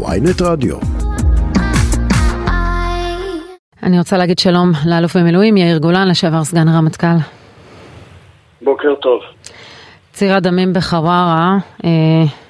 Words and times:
ויינט 0.00 0.42
רדיו. 0.42 0.76
אני 3.82 3.98
רוצה 3.98 4.16
להגיד 4.16 4.38
שלום 4.38 4.72
לאלוף 4.86 5.16
במילואים 5.16 5.56
יאיר 5.56 5.78
גולן, 5.78 6.08
לשעבר 6.08 6.44
סגן 6.44 6.68
הרמטכ"ל. 6.68 7.16
בוקר 8.62 8.94
טוב. 8.94 9.20
ציר 10.12 10.34
הדמים 10.34 10.72
בחווארה, 10.72 11.56
אה, 11.84 11.90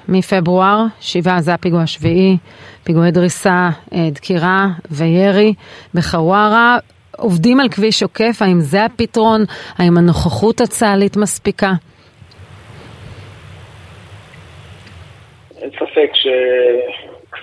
מפברואר, 0.07 0.85
שבעה 0.99 1.41
זה 1.41 1.53
הפיגוע 1.53 1.81
השביעי, 1.81 2.37
פיגועי 2.83 3.11
דריסה, 3.11 3.69
אה, 3.93 4.09
דקירה 4.11 4.67
וירי 4.91 5.53
בחווארה. 5.93 6.77
עובדים 7.17 7.59
על 7.59 7.69
כביש 7.69 8.03
עוקף, 8.03 8.37
האם 8.41 8.59
זה 8.59 8.85
הפתרון? 8.85 9.43
האם 9.77 9.97
הנוכחות 9.97 10.61
הצה"לית 10.61 11.17
מספיקה? 11.17 11.71
אין 15.61 15.69
ספק 15.69 16.11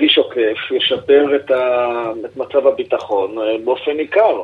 שכביש 0.01 0.19
עוקף 0.19 0.71
ישפר 0.71 1.37
את, 1.37 1.51
ה... 1.51 1.87
את 2.25 2.37
מצב 2.37 2.67
הביטחון 2.67 3.39
אה, 3.39 3.59
באופן 3.65 3.93
ניכר. 3.93 4.43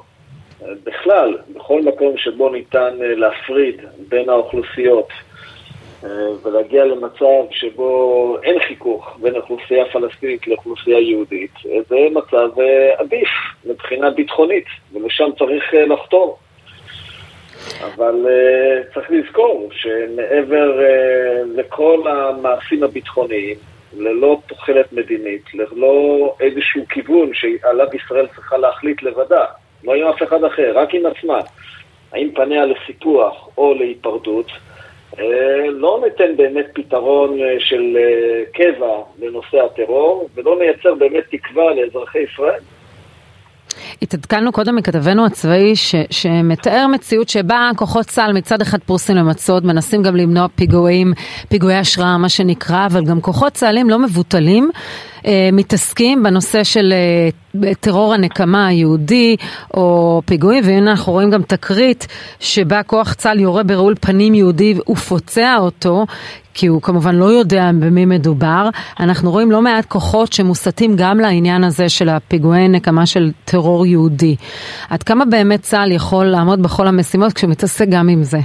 בכלל, 0.85 1.39
בכל 1.55 1.83
מקום 1.83 2.17
שבו 2.17 2.49
ניתן 2.49 2.95
אה, 3.03 3.15
להפריד 3.15 3.81
בין 4.09 4.29
האוכלוסיות 4.29 5.09
אה, 6.05 6.09
ולהגיע 6.43 6.85
למצב 6.85 7.51
שבו 7.51 8.37
אין 8.43 8.59
חיכוך 8.69 9.19
בין 9.23 9.37
אוכלוסייה 9.37 9.85
פלסטינית 9.93 10.47
לאוכלוסייה 10.47 10.99
יהודית, 10.99 11.53
זה 11.89 11.97
מצב 12.13 12.49
עדיף 12.97 13.29
מבחינה 13.65 14.11
ביטחונית, 14.11 14.67
ולשם 14.93 15.29
צריך 15.39 15.65
לחתור. 15.87 16.39
אבל 17.81 18.27
צריך 18.95 19.11
לזכור 19.11 19.69
שמעבר 19.73 20.81
לכל 21.55 22.03
המעשים 22.09 22.83
הביטחוניים, 22.83 23.57
ללא 23.97 24.41
תוחלת 24.47 24.93
מדינית, 24.93 25.55
ללא 25.55 26.35
איזשהו 26.41 26.83
כיוון 26.89 27.31
שעליו 27.35 27.87
ישראל 27.95 28.27
צריכה 28.27 28.57
להחליט 28.57 29.03
לבדה, 29.03 29.45
לא 29.85 29.95
עם 29.95 30.07
אף 30.07 30.23
אחד 30.23 30.45
אחר, 30.45 30.73
רק 30.75 30.95
עם 30.95 31.07
עצמה, 31.07 31.41
האם 32.13 32.31
פניה 32.35 32.67
לסיפוח 32.67 33.49
או 33.59 33.75
להיפרדות, 33.75 34.47
uh, 35.13 35.19
לא 35.71 36.01
ניתן 36.05 36.37
באמת 36.37 36.67
פתרון 36.75 37.39
uh, 37.39 37.43
של 37.59 37.97
uh, 37.97 38.57
קבע 38.57 39.03
לנושא 39.19 39.65
הטרור, 39.65 40.29
ולא 40.35 40.59
נייצר 40.59 40.95
באמת 40.95 41.25
תקווה 41.31 41.75
לאזרחי 41.75 42.19
ישראל. 42.19 42.61
התעדכנו 44.03 44.53
קודם 44.53 44.77
מכתבנו 44.77 45.27
הצבאי 45.27 45.77
ש, 45.77 45.95
שמתאר 46.11 46.87
מציאות 46.87 47.29
שבה 47.29 47.71
כוחות 47.77 48.07
צה"ל 48.07 48.33
מצד 48.33 48.61
אחד 48.63 48.79
פרוסים 48.79 49.17
למצוד, 49.17 49.67
מנסים 49.67 50.03
גם 50.03 50.17
למנוע 50.17 50.47
פיגועים, 50.55 51.13
פיגועי 51.49 51.77
השראה 51.77 52.19
מה 52.19 52.29
שנקרא, 52.29 52.87
אבל 52.87 53.05
גם 53.05 53.21
כוחות 53.21 53.53
צה"לים 53.53 53.91
לא 53.91 53.99
מבוטלים. 53.99 54.71
אה, 55.27 55.49
מתעסקים 55.53 56.23
בנושא 56.23 56.65
של 56.65 56.93
אה, 56.93 57.75
טרור 57.81 58.15
הנקמה 58.15 58.67
היהודי 58.67 59.37
או 59.75 60.23
פיגועים, 60.25 60.65
והנה 60.67 60.91
אנחנו 60.91 61.13
רואים 61.13 61.31
גם 61.31 61.43
תקרית 61.43 62.07
שבה 62.41 62.83
כוח 62.83 63.15
צה"ל 63.15 63.41
יורה 63.41 63.63
ברעול 63.63 63.95
פנים 64.01 64.35
יהודי 64.35 64.75
ופוצע 64.91 65.57
אותו, 65.59 66.07
כי 66.55 66.67
הוא 66.67 66.83
כמובן 66.83 67.15
לא 67.15 67.25
יודע 67.25 67.71
במי 67.81 68.05
מדובר. 68.05 68.69
אנחנו 69.01 69.31
רואים 69.31 69.51
לא 69.51 69.63
מעט 69.63 69.85
כוחות 69.85 70.33
שמוסטים 70.33 70.97
גם 70.97 71.21
לעניין 71.21 71.65
הזה 71.65 71.89
של 71.89 72.09
הפיגועי 72.09 72.69
נקמה 72.69 73.07
של 73.07 73.31
טרור 73.45 73.87
יהודי. 73.87 74.37
עד 74.91 75.03
כמה 75.03 75.25
באמת 75.25 75.63
צה"ל 75.63 75.93
יכול 75.93 76.27
לעמוד 76.27 76.63
בכל 76.63 76.87
המשימות 76.87 77.33
כשהוא 77.33 77.51
מתעסק 77.51 77.87
גם 77.89 78.09
עם 78.09 78.23
זה? 78.23 78.39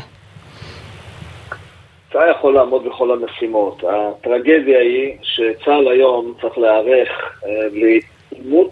צה"ל 2.11 2.31
יכול 2.31 2.53
לעמוד 2.53 2.85
בכל 2.85 3.11
המשימות. 3.11 3.83
הטרגדיה 3.89 4.79
היא 4.79 5.13
שצה"ל 5.21 5.87
היום 5.87 6.33
צריך 6.41 6.57
להיערך 6.57 7.09
אה, 7.45 7.67
לעימות 7.71 8.71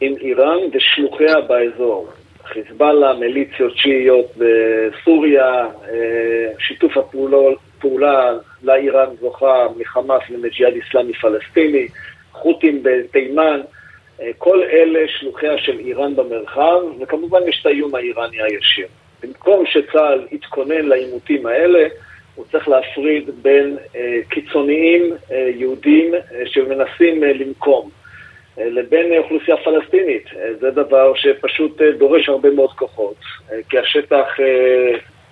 עם 0.00 0.14
איראן 0.20 0.58
ושלוחיה 0.72 1.40
באזור. 1.40 2.08
חיזבאללה, 2.44 3.12
מיליציות 3.12 3.76
שיעיות 3.76 4.26
בסוריה, 4.36 5.66
אה, 5.88 6.48
שיתוף 6.58 6.92
הפעולה 6.96 8.32
לאיראן 8.62 9.08
זוכה 9.20 9.66
מחמאס 9.76 10.22
ומג'יהאד 10.30 10.74
אסלאמי 10.76 11.12
פלסטיני, 11.12 11.88
חות'ים 12.32 12.82
בתימן, 12.82 13.60
אה, 14.20 14.30
כל 14.38 14.62
אלה 14.62 15.00
שלוחיה 15.08 15.58
של 15.58 15.78
איראן 15.78 16.16
במרחב, 16.16 16.80
וכמובן 17.00 17.38
יש 17.48 17.60
את 17.60 17.66
האיום 17.66 17.94
האיראני 17.94 18.42
הישיר. 18.42 18.86
במקום 19.22 19.64
שצה"ל 19.66 20.26
יתכונן 20.32 20.84
לעימותים 20.84 21.46
האלה, 21.46 21.88
הוא 22.36 22.44
צריך 22.52 22.68
להפריד 22.68 23.30
בין 23.42 23.76
אה, 23.96 24.18
קיצוניים 24.28 25.12
אה, 25.30 25.50
יהודים 25.54 26.14
אה, 26.14 26.20
שמנסים 26.46 27.24
אה, 27.24 27.32
לבין 28.58 29.18
אוכלוסייה 29.18 29.56
פלסטינית. 29.56 30.24
זה 30.60 30.70
דבר 30.70 31.14
שפשוט 31.14 31.82
דורש 31.98 32.28
הרבה 32.28 32.50
מאוד 32.50 32.70
כוחות, 32.70 33.16
כי 33.68 33.78
השטח 33.78 34.26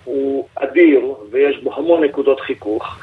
הוא 0.04 0.48
אדיר 0.54 1.14
ויש 1.30 1.56
בו 1.58 1.74
המון 1.74 2.04
נקודות 2.04 2.40
חיכוך. 2.40 2.98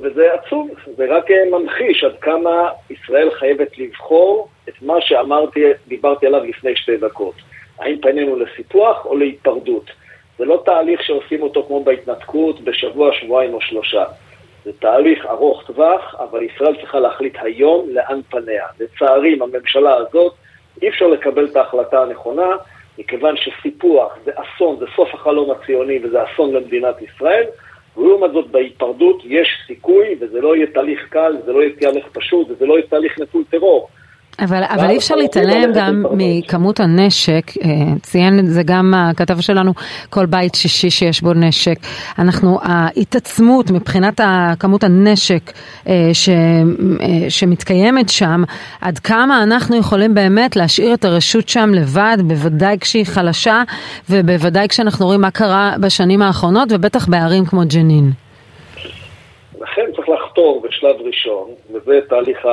וזה 0.00 0.34
עצוב, 0.34 0.70
זה 0.96 1.06
רק 1.08 1.24
ממחיש 1.50 2.04
עד 2.04 2.16
כמה 2.20 2.68
ישראל 2.90 3.30
חייבת 3.30 3.78
לבחור 3.78 4.48
את 4.68 4.82
מה 4.82 4.94
שאמרתי, 5.00 5.64
דיברתי 5.88 6.26
עליו 6.26 6.44
לפני 6.44 6.76
שתי 6.76 6.96
דקות. 6.96 7.34
האם 7.78 7.96
פנינו 8.02 8.36
לסיפוח 8.36 9.06
או 9.06 9.16
להיפרדות? 9.16 9.90
זה 10.38 10.44
לא 10.44 10.62
תהליך 10.64 11.02
שעושים 11.02 11.42
אותו 11.42 11.64
כמו 11.66 11.84
בהתנתקות 11.84 12.60
בשבוע, 12.60 13.12
שבועיים 13.12 13.54
או 13.54 13.60
שלושה. 13.60 14.04
זה 14.64 14.72
תהליך 14.72 15.26
ארוך 15.26 15.62
טווח, 15.66 16.14
אבל 16.18 16.42
ישראל 16.42 16.76
צריכה 16.76 17.00
להחליט 17.00 17.36
היום 17.40 17.86
לאן 17.90 18.20
פניה. 18.30 18.66
לצערי, 18.80 19.32
עם 19.32 19.42
הממשלה 19.42 19.94
הזאת, 19.94 20.32
אי 20.82 20.88
אפשר 20.88 21.06
לקבל 21.06 21.44
את 21.44 21.56
ההחלטה 21.56 22.02
הנכונה, 22.02 22.48
מכיוון 22.98 23.34
שסיפוח 23.36 24.18
זה 24.24 24.30
אסון, 24.34 24.76
זה 24.78 24.86
סוף 24.96 25.14
החלום 25.14 25.50
הציוני 25.50 25.98
וזה 26.04 26.18
אסון 26.24 26.52
למדינת 26.52 27.02
ישראל, 27.02 27.44
ולעומת 27.96 28.32
זאת 28.32 28.50
בהיפרדות 28.50 29.22
יש 29.24 29.48
סיכוי, 29.66 30.16
וזה 30.20 30.40
לא 30.40 30.56
יהיה 30.56 30.66
תהליך 30.66 31.08
קל, 31.08 31.36
זה 31.44 31.52
לא 31.52 31.62
יהיה 31.62 31.76
תהליך 31.80 32.06
פשוט, 32.12 32.50
וזה 32.50 32.66
לא 32.66 32.74
יהיה 32.74 32.86
תהליך 32.86 33.20
נטול 33.20 33.44
טרור. 33.50 33.88
אבל, 34.40 34.62
אבל 34.64 34.90
אי 34.90 34.96
אפשר 34.96 35.14
להתעלם 35.14 35.72
גם 35.74 36.04
מכמות 36.12 36.80
הנשק, 36.80 37.50
אה, 37.64 37.70
ציין 38.02 38.38
את 38.38 38.46
זה 38.46 38.62
גם 38.62 38.94
הכתב 38.96 39.40
שלנו, 39.40 39.72
כל 40.10 40.26
בית 40.26 40.54
שישי 40.54 40.90
שיש 40.90 41.22
בו 41.22 41.34
נשק. 41.34 41.78
אנחנו, 42.18 42.58
ההתעצמות 42.62 43.70
מבחינת 43.70 44.20
כמות 44.58 44.84
הנשק 44.84 45.52
אה, 45.88 46.10
ש, 46.12 46.28
אה, 46.28 47.30
שמתקיימת 47.30 48.08
שם, 48.08 48.42
עד 48.80 48.98
כמה 48.98 49.42
אנחנו 49.42 49.76
יכולים 49.76 50.14
באמת 50.14 50.56
להשאיר 50.56 50.94
את 50.94 51.04
הרשות 51.04 51.48
שם 51.48 51.70
לבד, 51.74 52.16
בוודאי 52.24 52.78
כשהיא 52.80 53.06
חלשה, 53.06 53.62
ובוודאי 54.10 54.68
כשאנחנו 54.68 55.06
רואים 55.06 55.20
מה 55.20 55.30
קרה 55.30 55.74
בשנים 55.80 56.22
האחרונות, 56.22 56.68
ובטח 56.72 57.08
בערים 57.08 57.44
כמו 57.44 57.62
ג'נין. 57.74 58.10
לכן 59.60 59.82
צריך 59.96 60.08
לחתור 60.32 60.62
בשלב 60.62 60.96
ראשון, 61.00 61.50
וזה 61.70 62.00
תהליך 62.08 62.46
ה... 62.46 62.50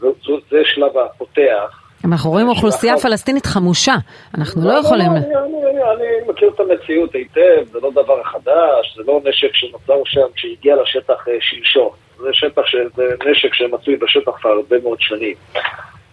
זה, 0.00 0.06
זה 0.50 0.62
שלב 0.64 0.98
הפותח. 0.98 1.80
אנחנו 2.04 2.30
רואים 2.30 2.48
אוכלוסייה 2.48 2.98
פלסטינית 2.98 3.46
חמושה, 3.46 3.94
אנחנו 4.38 4.62
לא, 4.64 4.74
לא 4.74 4.78
יכולים... 4.78 5.10
אני, 5.10 5.36
אני, 5.36 5.70
אני, 5.70 5.82
אני 5.82 6.28
מכיר 6.28 6.50
את 6.54 6.60
המציאות 6.60 7.14
היטב, 7.14 7.64
זה 7.72 7.78
לא 7.82 7.90
דבר 7.90 8.22
חדש, 8.22 8.96
זה 8.96 9.02
לא 9.06 9.20
נשק 9.24 9.54
שנוצר 9.54 10.02
שם 10.04 10.26
כשהגיע 10.34 10.76
לשטח 10.82 11.28
אה, 11.28 11.34
שלשום. 11.40 11.90
זה 12.18 12.28
שטח, 12.32 12.62
זה 12.96 13.30
נשק 13.30 13.54
שמצוי 13.54 13.96
בשטח 13.96 14.32
כבר 14.40 14.50
הרבה 14.50 14.76
מאוד 14.82 15.00
שנים. 15.00 15.34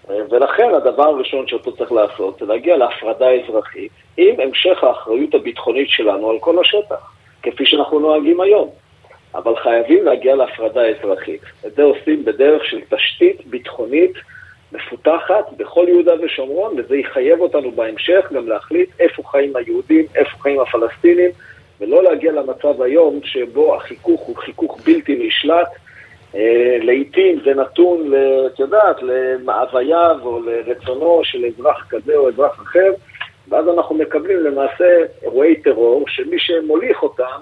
אה, 0.10 0.16
ולכן 0.30 0.70
הדבר 0.78 1.04
הראשון 1.04 1.48
שאותו 1.48 1.78
צריך 1.78 1.92
לעשות 1.92 2.40
זה 2.40 2.46
להגיע 2.46 2.78
להפרדה 2.78 3.28
אזרחית 3.32 3.92
עם 4.18 4.36
המשך 4.40 4.84
האחריות 4.84 5.34
הביטחונית 5.34 5.90
שלנו 5.90 6.30
על 6.30 6.38
כל 6.40 6.60
השטח, 6.60 7.12
כפי 7.44 7.66
שאנחנו 7.66 8.00
נוהגים 8.00 8.42
היום. 8.42 8.70
אבל 9.36 9.56
חייבים 9.56 10.06
להגיע 10.06 10.36
להפרדה 10.36 10.82
אזרחית. 10.86 11.42
את 11.68 11.76
זה 11.76 11.84
עושים 11.84 12.26
בדרך 12.26 12.66
של 12.66 12.80
תשתית 12.90 13.48
ביטחונית 13.48 14.14
מפותחת 14.72 15.46
בכל 15.58 15.86
יהודה 15.88 16.14
ושומרון, 16.22 16.74
וזה 16.78 16.98
יחייב 16.98 17.40
אותנו 17.42 17.72
בהמשך 17.72 18.26
גם 18.32 18.48
להחליט 18.48 18.90
איפה 19.00 19.24
חיים 19.24 19.56
היהודים, 19.56 20.06
איפה 20.16 20.38
חיים 20.38 20.60
הפלסטינים, 20.60 21.30
ולא 21.82 22.04
להגיע 22.04 22.32
למצב 22.32 22.82
היום 22.82 23.20
שבו 23.24 23.76
החיכוך 23.76 24.22
הוא 24.22 24.36
חיכוך 24.36 24.80
בלתי 24.86 25.28
נשלט. 25.28 25.68
אה, 26.36 26.78
לעיתים 26.82 27.40
זה 27.46 27.54
נתון, 27.54 28.14
את 28.46 28.60
יודעת, 28.60 29.02
למאווייו 29.02 30.18
או 30.24 30.42
לרצונו 30.42 31.22
של 31.24 31.46
אזרח 31.46 31.88
כזה 31.90 32.16
או 32.16 32.30
אזרח 32.30 32.62
אחר, 32.62 32.92
ואז 33.50 33.70
אנחנו 33.70 33.96
מקבלים 33.96 34.38
למעשה 34.38 34.98
אירועי 35.24 35.56
טרור 35.56 36.06
שמי 36.08 36.40
שמוליך 36.40 37.04
אותם 37.04 37.42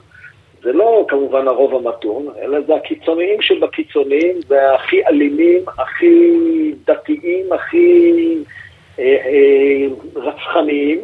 זה 0.64 0.74
לא 0.74 1.06
כמובן 1.08 1.48
הרוב 1.48 1.76
המתון, 1.76 2.28
אלא 2.42 2.62
זה 2.62 2.76
הקיצוניים 2.76 3.42
שבקיצוניים, 3.42 4.36
זה 4.48 4.74
הכי 4.74 5.06
אלימים, 5.08 5.62
הכי 5.78 6.32
דתיים, 6.86 7.54
הכי 7.54 8.14
אה, 9.00 9.04
אה, 9.04 9.88
רצחניים, 10.16 11.00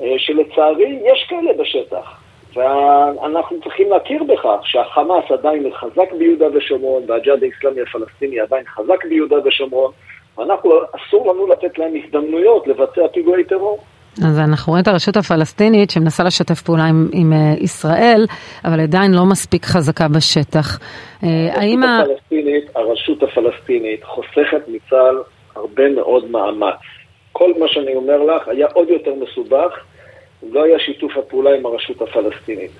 אה, 0.00 0.14
שלצערי 0.18 0.98
יש 1.04 1.26
כאלה 1.28 1.52
בשטח. 1.52 2.20
ואנחנו 2.54 3.60
צריכים 3.60 3.90
להכיר 3.90 4.22
בכך 4.22 4.60
שהחמאס 4.62 5.24
עדיין 5.30 5.72
חזק 5.72 6.12
ביהודה 6.18 6.46
ושומרון 6.54 7.02
והג'אד 7.06 7.42
האיסלאמי 7.42 7.80
הפלסטיני 7.80 8.40
עדיין 8.40 8.64
חזק 8.66 9.04
ביהודה 9.04 9.36
ושומרון 9.44 9.92
ואנחנו, 10.38 10.72
אסור 10.92 11.32
לנו 11.32 11.46
לתת 11.46 11.78
להם 11.78 11.92
הזדמנויות 12.04 12.66
לבצע 12.66 13.08
פיגועי 13.12 13.44
טרור. 13.44 13.78
אז 14.22 14.38
אנחנו 14.38 14.70
רואים 14.70 14.82
את 14.82 14.88
הרשות 14.88 15.16
הפלסטינית 15.16 15.90
שמנסה 15.90 16.24
לשתף 16.24 16.62
פעולה 16.62 16.84
עם, 16.84 17.08
עם 17.12 17.32
uh, 17.32 17.62
ישראל, 17.62 18.26
אבל 18.64 18.80
עדיין 18.80 19.14
לא 19.14 19.24
מספיק 19.24 19.64
חזקה 19.64 20.08
בשטח. 20.08 20.78
Uh, 20.78 21.26
האם 21.52 21.82
ה... 21.82 22.02
הרשות 22.74 23.22
הפלסטינית 23.22 24.04
חוסכת 24.04 24.68
מצה"ל 24.68 25.16
הרבה 25.56 25.88
מאוד 25.88 26.30
מאמץ. 26.30 26.74
כל 27.32 27.52
מה 27.58 27.68
שאני 27.68 27.94
אומר 27.94 28.22
לך 28.22 28.48
היה 28.48 28.66
עוד 28.72 28.88
יותר 28.88 29.14
מסובך, 29.14 29.72
לא 30.50 30.64
היה 30.64 30.78
שיתוף 30.78 31.16
הפעולה 31.16 31.54
עם 31.54 31.66
הרשות 31.66 32.02
הפלסטינית. 32.02 32.70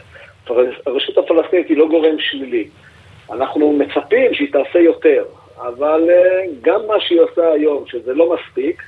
הרשות 0.86 1.18
הפלסטינית 1.18 1.68
היא 1.68 1.76
לא 1.76 1.88
גורם 1.88 2.16
שלילי. 2.18 2.68
אנחנו 3.32 3.72
מצפים 3.72 4.34
שהיא 4.34 4.52
תעשה 4.52 4.78
יותר, 4.78 5.24
אבל 5.58 6.08
uh, 6.08 6.50
גם 6.62 6.80
מה 6.88 6.94
שהיא 7.00 7.20
עושה 7.20 7.52
היום, 7.52 7.84
שזה 7.86 8.14
לא 8.14 8.34
מספיק, 8.34 8.82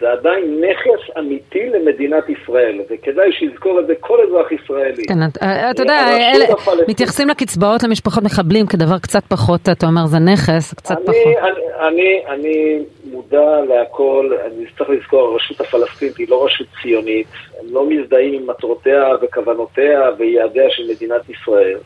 זה 0.00 0.12
עדיין 0.12 0.64
נכס 0.64 1.16
אמיתי 1.18 1.68
למדינת 1.70 2.24
ישראל, 2.28 2.80
וכדאי 2.90 3.32
שיזכור 3.32 3.80
את 3.80 3.86
זה 3.86 3.94
כל 4.00 4.18
אזרח 4.26 4.52
ישראלי. 4.52 5.04
כן, 5.04 5.22
אתה 5.70 5.82
יודע, 5.82 6.06
אלה, 6.34 6.44
מתייחסים 6.88 7.28
לקצבאות 7.28 7.82
למשפחות 7.82 8.24
מחבלים 8.24 8.66
כדבר 8.66 8.98
קצת 8.98 9.24
פחות, 9.28 9.60
אתה 9.72 9.86
אומר, 9.86 10.06
זה 10.06 10.18
נכס, 10.18 10.74
קצת 10.74 10.96
אני, 10.96 11.06
פחות. 11.06 11.36
אני, 11.42 11.88
אני, 11.88 12.22
אני 12.28 12.78
מודע 13.04 13.60
להכל, 13.68 14.30
אני 14.46 14.64
צריך 14.78 14.90
לזכור, 14.90 15.20
הרשות 15.20 15.60
הפלסטינית 15.60 16.16
היא 16.16 16.26
לא 16.28 16.44
רשות 16.44 16.66
ציונית, 16.82 17.26
הם 17.60 17.66
לא 17.70 17.88
מזדהים 17.88 18.34
עם 18.34 18.50
מטרותיה 18.50 19.04
וכוונותיה 19.22 20.00
ויעדיה 20.18 20.70
של 20.70 20.82
מדינת 20.90 21.22
ישראל, 21.28 21.78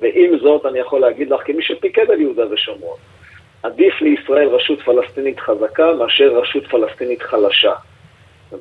ועם 0.00 0.38
זאת 0.38 0.66
אני 0.66 0.78
יכול 0.78 1.00
להגיד 1.00 1.30
לך, 1.30 1.40
כמי 1.44 1.62
שפיקד 1.62 2.10
על 2.10 2.20
יהודה 2.20 2.52
ושומרון, 2.52 2.98
עדיף 3.62 4.00
לישראל 4.00 4.48
רשות 4.48 4.80
פלסטינית 4.80 5.40
חזקה 5.40 5.92
מאשר 5.92 6.28
רשות 6.38 6.66
פלסטינית 6.66 7.22
חלשה. 7.22 7.72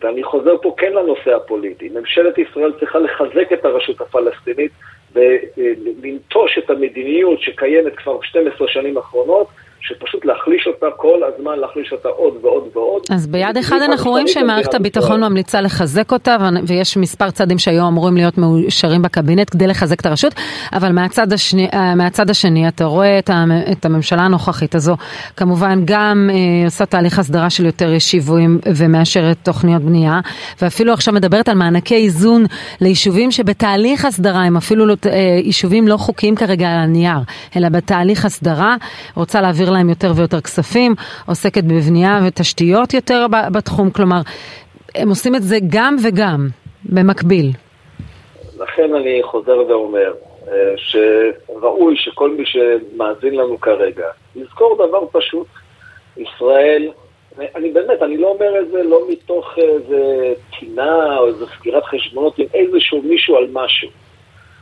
ואני 0.01 0.23
חוזר 0.23 0.57
פה 0.61 0.75
כן 0.77 0.93
לנושא 0.93 1.35
הפוליטי. 1.35 1.89
ממשלת 1.89 2.37
ישראל 2.37 2.71
צריכה 2.79 2.99
לחזק 2.99 3.53
את 3.53 3.65
הרשות 3.65 4.01
הפלסטינית 4.01 4.71
ולנטוש 5.13 6.57
את 6.57 6.69
המדיניות 6.69 7.41
שקיימת 7.41 7.95
כבר 7.95 8.21
12 8.21 8.67
שנים 8.67 8.97
אחרונות, 8.97 9.47
שפשוט 9.87 10.25
להחליש 10.25 10.67
אותה 10.67 10.85
כל 10.97 11.19
הזמן, 11.23 11.59
להחליש 11.59 11.91
אותה 11.91 12.09
עוד 12.09 12.33
ועוד 12.41 12.63
ועוד. 12.73 13.01
אז 13.11 13.27
ביד 13.27 13.57
אחד 13.57 13.77
אנחנו 13.81 14.11
רואים 14.11 14.27
שמערכת 14.27 14.73
הביטחון 14.73 15.23
ממליצה 15.23 15.61
לחזק 15.61 16.11
אותה, 16.11 16.37
ויש 16.67 16.97
מספר 16.97 17.31
צעדים 17.31 17.57
שהיו 17.57 17.87
אמורים 17.87 18.17
להיות 18.17 18.37
מאושרים 18.37 19.01
בקבינט 19.01 19.49
כדי 19.49 19.67
לחזק 19.67 19.99
את 19.99 20.05
הרשות, 20.05 20.33
אבל 20.73 20.91
מהצד 20.91 21.33
השני, 21.33 21.67
אה, 21.73 21.95
מהצד 21.95 22.29
השני 22.29 22.67
אתה 22.67 22.85
רואה 22.85 23.19
את 23.71 23.85
הממשלה 23.85 24.21
הנוכחית 24.21 24.75
הזו, 24.75 24.95
כמובן 25.37 25.79
גם 25.85 26.29
אה, 26.33 26.65
עושה 26.65 26.85
תהליך 26.85 27.19
הסדרה 27.19 27.49
של 27.49 27.65
יותר 27.65 27.93
ישיבויים 27.93 28.59
ומאשרת 28.75 29.37
תוכניות 29.43 29.81
בנייה, 29.81 30.19
ואפילו 30.61 30.93
עכשיו 30.93 31.13
מדברת 31.13 31.49
על 31.49 31.55
מענקי 31.55 31.95
איזון 31.95 32.45
ליישובים 32.81 33.31
שבתהליך 33.31 34.05
הסדרה 34.05 34.43
הם 34.43 34.57
אפילו 34.57 34.85
לא, 34.85 34.95
אה, 35.05 35.39
יישובים 35.43 35.87
לא 35.87 35.97
חוקיים 35.97 36.35
כרגע 36.35 36.69
על 36.71 36.77
הנייר, 36.79 37.17
אלא 37.57 37.69
בתהליך 37.69 38.25
הסדרה, 38.25 38.75
רוצה 39.15 39.41
להעביר 39.41 39.74
להם 39.75 39.89
יותר 39.89 40.11
ויותר 40.15 40.41
כספים, 40.41 40.95
עוסקת 41.27 41.63
בבנייה 41.63 42.19
ותשתיות 42.27 42.93
יותר 42.93 43.25
בתחום, 43.51 43.89
כלומר, 43.89 44.21
הם 44.95 45.09
עושים 45.09 45.35
את 45.35 45.43
זה 45.43 45.57
גם 45.69 45.95
וגם, 46.03 46.47
במקביל. 46.85 47.51
לכן 48.59 48.95
אני 48.95 49.21
חוזר 49.23 49.57
ואומר, 49.69 50.13
אה, 50.47 50.73
שראוי 50.77 51.95
שכל 51.97 52.29
מי 52.29 52.43
שמאזין 52.45 53.35
לנו 53.35 53.59
כרגע, 53.61 54.07
יזכור 54.35 54.87
דבר 54.87 55.05
פשוט, 55.11 55.47
ישראל, 56.17 56.89
אני 57.55 57.71
באמת, 57.71 58.01
אני 58.01 58.17
לא 58.17 58.27
אומר 58.27 58.59
את 58.59 58.71
זה 58.71 58.83
לא 58.83 58.99
מתוך 59.09 59.57
איזה 59.57 60.33
טינה 60.59 61.17
או 61.17 61.27
איזה 61.27 61.45
סגירת 61.45 61.83
חשבונות 61.83 62.39
עם 62.39 62.45
איזשהו 62.53 63.01
מישהו 63.01 63.35
על 63.35 63.47
משהו. 63.53 63.89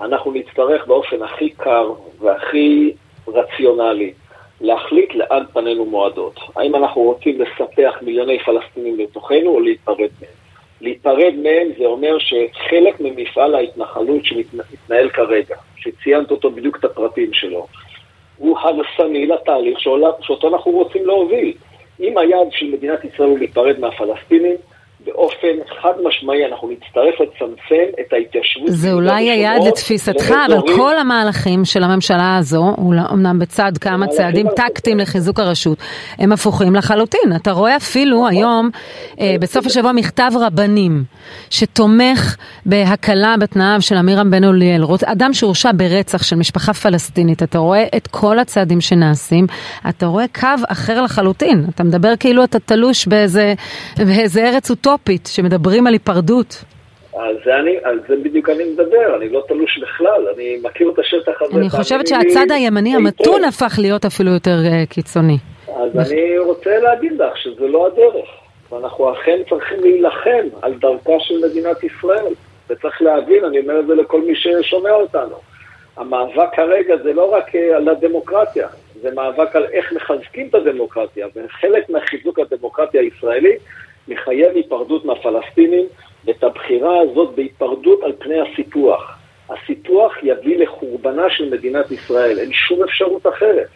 אנחנו 0.01 0.31
נצטרך 0.31 0.87
באופן 0.87 1.23
הכי 1.23 1.49
קר 1.49 1.91
והכי 2.19 2.93
רציונלי 3.27 4.13
להחליט 4.63 5.15
לאן 5.15 5.43
פנינו 5.53 5.85
מועדות. 5.85 6.39
האם 6.55 6.75
אנחנו 6.75 7.01
רוצים 7.01 7.41
לספח 7.41 7.97
מיליוני 8.01 8.39
פלסטינים 8.39 8.99
לתוכנו 8.99 9.49
או 9.49 9.59
להיפרד 9.59 9.97
מהם? 10.21 10.31
להיפרד 10.81 11.33
מהם 11.43 11.67
זה 11.77 11.85
אומר 11.85 12.17
שחלק 12.19 12.99
ממפעל 12.99 13.55
ההתנחלות 13.55 14.25
שמתנהל 14.25 15.09
כרגע, 15.09 15.55
שציינת 15.77 16.31
אותו 16.31 16.51
בדיוק 16.51 16.77
את 16.79 16.83
הפרטים 16.83 17.33
שלו, 17.33 17.67
הוא 18.37 18.57
הרסני 18.59 19.25
לתהליך 19.27 19.79
שאותו 20.21 20.47
אנחנו 20.47 20.71
רוצים 20.71 21.05
להוביל. 21.05 21.53
אם 21.99 22.17
היעד 22.17 22.47
של 22.51 22.65
מדינת 22.65 23.05
ישראל 23.05 23.29
הוא 23.29 23.39
להיפרד 23.39 23.79
מהפלסטינים, 23.79 24.55
באופן 25.05 25.81
חד 25.81 25.93
משמעי 26.03 26.45
אנחנו 26.45 26.69
נצטרך 26.69 27.21
לצמצם 27.21 28.01
את 28.01 28.13
ההתיישבות. 28.13 28.67
זה 28.67 28.93
אולי 28.93 29.29
היעד 29.29 29.67
לתפיסתך, 29.67 30.33
אבל 30.47 30.75
כל 30.75 30.97
המהלכים 30.97 31.65
של 31.65 31.83
הממשלה 31.83 32.37
הזו, 32.37 32.75
אמנם 33.13 33.39
בצד 33.39 33.71
כמה 33.81 34.07
צעדים 34.07 34.47
טקטיים 34.55 34.97
לחיזוק 34.97 35.39
הרשות, 35.39 35.77
הם 36.17 36.31
הפוכים 36.31 36.75
לחלוטין. 36.75 37.35
אתה 37.35 37.51
רואה 37.51 37.75
אפילו 37.75 38.27
היום, 38.27 38.69
אה, 39.19 39.35
בסוף 39.39 39.65
השבוע, 39.65 39.91
מכתב 39.91 40.31
רבנים 40.39 41.03
שתומך 41.49 42.37
בהקלה 42.65 43.35
בתנאיו 43.39 43.81
של 43.81 43.95
אמירם 43.95 44.31
בן 44.31 44.43
אוליאל, 44.43 44.83
אדם 45.05 45.33
שהורשע 45.33 45.71
ברצח 45.75 46.23
של 46.23 46.35
משפחה 46.35 46.73
פלסטינית, 46.73 47.43
אתה 47.43 47.57
רואה 47.57 47.83
את 47.97 48.07
כל 48.07 48.39
הצעדים 48.39 48.81
שנעשים, 48.81 49.47
אתה 49.89 50.05
רואה 50.05 50.25
קו 50.39 50.47
אחר 50.67 51.01
לחלוטין. 51.01 51.65
אתה 51.75 51.83
מדבר 51.83 52.13
כאילו 52.19 52.43
אתה 52.43 52.59
תלוש 52.59 53.07
באיזה, 53.07 53.53
באיזה 53.97 54.47
ארץ 54.47 54.69
אוטופית. 54.69 54.92
אוטופית, 54.93 55.27
שמדברים 55.27 55.87
על 55.87 55.93
היפרדות. 55.93 56.63
על 57.15 57.37
זה, 57.45 57.55
אני, 57.55 57.77
על 57.83 57.99
זה 58.07 58.15
בדיוק 58.23 58.49
אני 58.49 58.63
מדבר, 58.63 59.17
אני 59.17 59.29
לא 59.29 59.43
תלוש 59.47 59.79
בכלל, 59.81 60.27
אני 60.35 60.59
מכיר 60.63 60.89
את 60.89 60.99
השטח 60.99 61.41
הזה. 61.41 61.59
אני 61.59 61.69
חושבת 61.69 62.07
שהצד 62.07 62.45
הימני 62.49 62.95
המתון 62.95 63.43
הפך 63.43 63.75
להיות 63.77 64.05
אפילו 64.05 64.31
יותר 64.31 64.55
uh, 64.65 64.89
קיצוני. 64.93 65.37
אז 65.67 66.11
אני 66.11 66.37
רוצה 66.37 66.79
להגיד 66.79 67.11
לך 67.11 67.37
שזה 67.37 67.67
לא 67.67 67.87
הדרך, 67.87 68.29
ואנחנו 68.71 69.13
אכן 69.13 69.39
צריכים 69.49 69.79
להילחם 69.79 70.47
על 70.61 70.73
דרכה 70.73 71.19
של 71.19 71.35
מדינת 71.49 71.83
ישראל, 71.83 72.33
וצריך 72.69 73.01
להבין, 73.01 73.45
אני 73.45 73.59
אומר 73.59 73.79
את 73.79 73.87
זה 73.87 73.95
לכל 73.95 74.21
מי 74.21 74.33
ששומע 74.35 74.91
אותנו. 74.91 75.35
המאבק 75.97 76.49
כרגע 76.55 76.95
זה 77.03 77.13
לא 77.13 77.33
רק 77.33 77.55
אה, 77.55 77.77
על 77.77 77.89
הדמוקרטיה, 77.89 78.67
זה 79.01 79.11
מאבק 79.15 79.55
על 79.55 79.65
איך 79.73 79.93
מחזקים 79.93 80.47
את 80.47 80.55
הדמוקרטיה, 80.55 81.27
וחלק 81.35 81.89
מהחיזוק 81.89 82.39
הדמוקרטיה 82.39 83.01
הישראלית 83.01 83.59
מחייב 84.07 84.55
היפרדות 84.55 85.05
מהפלסטינים, 85.05 85.85
ואת 86.25 86.43
הבחירה 86.43 86.99
הזאת 86.99 87.35
בהיפרדות 87.35 88.03
על 88.03 88.13
פני 88.19 88.35
הסיפוח. 88.41 89.17
הסיפוח 89.49 90.13
יביא 90.23 90.57
לחורבנה 90.57 91.29
של 91.29 91.49
מדינת 91.49 91.91
ישראל, 91.91 92.39
אין 92.39 92.53
שום 92.53 92.83
אפשרות 92.83 93.27
אחרת. 93.27 93.67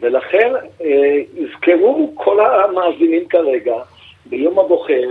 ולכן 0.00 0.52
אה, 0.80 1.20
יזכרו 1.34 2.12
כל 2.14 2.46
המאזינים 2.46 3.28
כרגע, 3.28 3.74
ביום 4.26 4.58
הבוחר, 4.58 5.08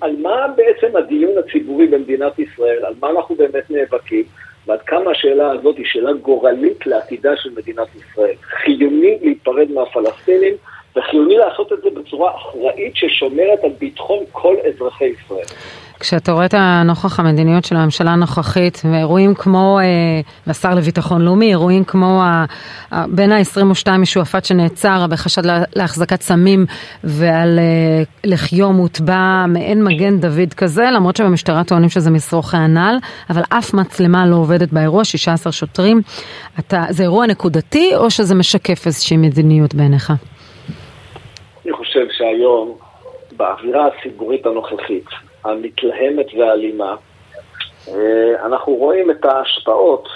על 0.00 0.16
מה 0.16 0.46
בעצם 0.56 0.96
הדיון 0.96 1.38
הציבורי 1.38 1.86
במדינת 1.86 2.38
ישראל, 2.38 2.84
על 2.84 2.94
מה 3.00 3.10
אנחנו 3.10 3.34
באמת 3.34 3.70
נאבקים, 3.70 4.24
ועד 4.66 4.82
כמה 4.82 5.10
השאלה 5.10 5.50
הזאת 5.50 5.76
היא 5.76 5.86
שאלה 5.86 6.12
גורלית 6.12 6.86
לעתידה 6.86 7.36
של 7.36 7.50
מדינת 7.50 7.88
ישראל. 7.96 8.34
חיוני 8.42 9.18
להיפרד 9.22 9.70
מהפלסטינים. 9.70 10.54
וחיוני 10.98 11.36
לעשות 11.36 11.72
את 11.72 11.78
זה 11.82 12.00
בצורה 12.00 12.32
אחראית 12.36 12.96
ששומרת 12.96 13.64
על 13.64 13.70
ביטחון 13.78 14.18
כל 14.32 14.54
אזרחי 14.68 15.04
ישראל. 15.04 15.46
כשאתה 16.00 16.32
רואה 16.32 16.46
את 16.46 16.54
הנוכח 16.54 17.20
המדיניות 17.20 17.64
של 17.64 17.76
הממשלה 17.76 18.10
הנוכחית 18.10 18.82
ואירועים 18.84 19.34
כמו, 19.34 19.78
אה, 19.78 19.84
והשר 20.46 20.74
לביטחון 20.74 21.22
לאומי, 21.22 21.50
אירועים 21.50 21.84
כמו 21.84 22.22
ה, 22.22 22.44
ה, 22.90 23.04
בין 23.08 23.32
ה-22 23.32 23.90
משועפאט 23.98 24.44
שנעצר 24.44 25.06
בחשד 25.10 25.42
להחזקת 25.76 26.22
סמים 26.22 26.66
ועל 27.04 27.58
אה, 27.58 28.02
לחיו 28.24 28.72
מוטבע 28.72 29.44
מעין 29.48 29.84
מגן 29.84 30.20
דוד 30.20 30.54
כזה, 30.56 30.90
למרות 30.94 31.16
שבמשטרה 31.16 31.64
טוענים 31.64 31.88
שזה 31.88 32.10
משרוכי 32.10 32.56
הנ"ל, 32.56 32.96
אבל 33.30 33.42
אף 33.48 33.74
מצלמה 33.74 34.26
לא 34.26 34.36
עובדת 34.36 34.72
באירוע, 34.72 35.04
16 35.04 35.52
שוטרים. 35.52 36.02
אתה, 36.58 36.84
זה 36.90 37.02
אירוע 37.02 37.26
נקודתי 37.26 37.96
או 37.96 38.10
שזה 38.10 38.34
משקף 38.34 38.86
איזושהי 38.86 39.16
מדיניות 39.16 39.74
בעיניך? 39.74 40.12
חושב 42.04 42.18
שהיום, 42.18 42.76
באווירה 43.36 43.86
הציבורית 43.86 44.46
הנוכחית, 44.46 45.04
המתלהמת 45.44 46.26
והאלימה, 46.38 46.96
אה, 47.88 48.46
אנחנו 48.46 48.74
רואים 48.74 49.10
את 49.10 49.24
ההשפעות 49.24 50.08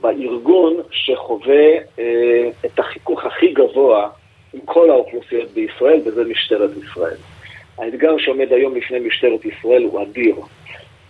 בארגון 0.00 0.76
שחווה 0.90 1.72
אה, 1.98 2.50
את 2.64 2.78
החיכוך 2.78 3.24
הכי 3.24 3.52
גבוה 3.52 4.08
עם 4.54 4.60
כל 4.64 4.90
האוכלוסיות 4.90 5.50
בישראל, 5.50 6.00
וזה 6.04 6.24
משטרת 6.24 6.70
ישראל. 6.76 7.16
האתגר 7.78 8.18
שעומד 8.18 8.52
היום 8.52 8.74
בפני 8.74 8.98
משטרת 8.98 9.44
ישראל 9.44 9.82
הוא 9.82 10.02
אדיר, 10.02 10.36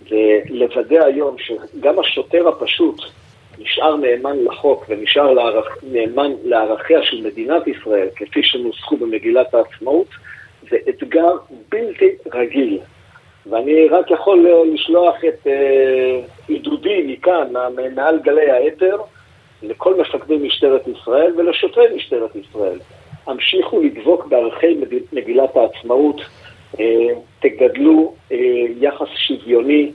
ולוודא 0.09 1.05
היום 1.05 1.35
שגם 1.37 1.99
השוטר 1.99 2.47
הפשוט 2.47 3.01
נשאר 3.59 3.95
נאמן 3.95 4.43
לחוק 4.43 4.85
ונשאר 4.89 5.33
לערכ... 5.33 5.77
נאמן 5.83 6.31
לערכיה 6.43 7.03
של 7.03 7.21
מדינת 7.21 7.67
ישראל, 7.67 8.07
כפי 8.15 8.43
שנוסחו 8.43 8.97
במגילת 8.97 9.53
העצמאות, 9.53 10.07
זה 10.69 10.77
אתגר 10.89 11.31
בלתי 11.69 12.09
רגיל. 12.33 12.79
ואני 13.49 13.87
רק 13.87 14.11
יכול 14.11 14.47
לשלוח 14.73 15.15
את 15.27 15.47
אה, 15.47 16.19
עידודי 16.47 17.03
מכאן, 17.07 17.53
מעל 17.95 18.19
גלי 18.19 18.51
האתר, 18.51 18.97
לכל 19.63 20.01
מפקדי 20.01 20.37
משטרת 20.37 20.87
ישראל 20.87 21.33
ולשוטרי 21.37 21.95
משטרת 21.95 22.35
ישראל. 22.35 22.79
המשיכו 23.27 23.81
לדבוק 23.81 24.25
בערכי 24.25 24.77
מגילת 25.13 25.55
העצמאות, 25.55 26.21
אה, 26.79 27.07
תגדלו 27.39 28.13
אה, 28.31 28.37
יחס 28.79 29.07
שוויוני, 29.27 29.91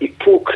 איפוק, 0.00 0.50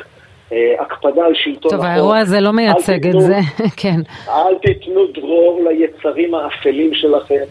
הקפדה 0.81 1.25
על 1.25 1.35
שלטון 1.35 1.57
החוק. 1.57 1.71
טוב, 1.71 1.85
האירוע 1.85 2.19
הזה 2.19 2.41
לא 2.41 2.53
מייצג 2.53 3.07
את 3.07 3.21
זה, 3.21 3.39
כן. 3.81 4.01
אל 4.29 4.59
תיתנו 4.63 5.07
דרור 5.07 5.65
ליצרים 5.69 6.35
האפלים 6.35 6.95
שלכם, 6.95 7.45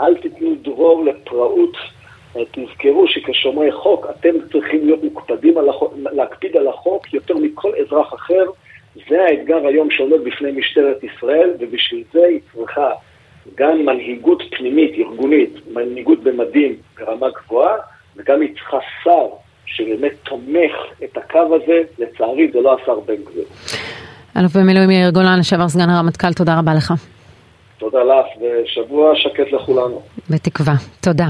אל 0.00 0.14
תיתנו 0.14 0.54
דרור 0.62 1.04
לפראות. 1.04 1.76
תזכרו 2.32 3.08
שכשומרי 3.08 3.72
חוק 3.72 4.06
אתם 4.10 4.30
צריכים 4.52 4.86
להיות 4.86 5.04
מוקפדים 5.04 5.58
על 5.58 5.68
החוק, 5.68 5.94
להקפיד 6.12 6.56
על 6.56 6.68
החוק 6.68 7.14
יותר 7.14 7.34
מכל 7.34 7.72
אזרח 7.80 8.14
אחר. 8.14 8.44
זה 9.08 9.24
האתגר 9.24 9.66
היום 9.66 9.90
שעומד 9.90 10.24
בפני 10.24 10.52
משטרת 10.52 11.04
ישראל, 11.04 11.50
ובשביל 11.58 12.04
זה 12.12 12.24
היא 12.24 12.40
צריכה 12.54 12.90
גם 13.54 13.86
מנהיגות 13.86 14.42
פנימית, 14.58 14.92
ארגונית, 14.98 15.50
מנהיגות 15.70 16.22
במדים 16.22 16.76
ברמה 16.98 17.26
גבוהה, 17.30 17.76
וגם 18.16 18.40
היא 18.40 18.54
צריכה 18.54 18.78
שר 19.04 19.26
שבאמת 19.76 20.12
תומך 20.22 20.72
את 21.04 21.16
הקו 21.16 21.54
הזה, 21.54 21.82
לצערי 21.98 22.50
זה 22.52 22.60
לא 22.60 22.76
השר 22.82 23.00
בן 23.00 23.14
גביר. 23.14 23.44
אלוף 24.36 24.56
במילואים 24.56 24.90
יאיר 24.90 25.10
גולן, 25.10 25.38
לשעבר 25.38 25.68
סגן 25.68 25.90
הרמטכ"ל, 25.90 26.32
תודה 26.32 26.58
רבה 26.58 26.74
לך. 26.74 26.92
תודה 27.78 27.98
לך, 28.04 28.26
ושבוע 28.42 29.12
שקט 29.16 29.52
לכולנו. 29.52 30.02
בתקווה. 30.30 30.74
תודה. 31.00 31.26